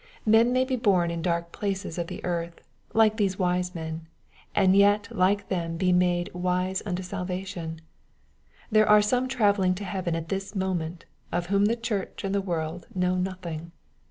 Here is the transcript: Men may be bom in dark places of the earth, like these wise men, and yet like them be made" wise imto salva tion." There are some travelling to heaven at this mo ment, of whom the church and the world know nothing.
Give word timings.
Men 0.25 0.51
may 0.51 0.65
be 0.65 0.75
bom 0.77 1.11
in 1.11 1.21
dark 1.21 1.51
places 1.51 1.99
of 1.99 2.07
the 2.07 2.25
earth, 2.25 2.59
like 2.91 3.17
these 3.17 3.37
wise 3.37 3.75
men, 3.75 4.07
and 4.55 4.75
yet 4.75 5.07
like 5.15 5.47
them 5.49 5.77
be 5.77 5.93
made" 5.93 6.31
wise 6.49 6.81
imto 6.87 7.03
salva 7.03 7.45
tion." 7.45 7.81
There 8.71 8.89
are 8.89 9.03
some 9.03 9.27
travelling 9.27 9.75
to 9.75 9.83
heaven 9.85 10.15
at 10.15 10.29
this 10.29 10.55
mo 10.55 10.73
ment, 10.73 11.05
of 11.31 11.45
whom 11.53 11.65
the 11.65 11.75
church 11.75 12.23
and 12.23 12.33
the 12.33 12.41
world 12.41 12.87
know 12.95 13.13
nothing. 13.15 13.73